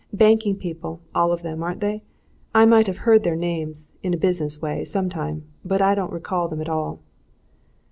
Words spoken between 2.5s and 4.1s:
I might have heard their names,